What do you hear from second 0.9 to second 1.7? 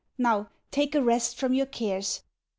a rest from your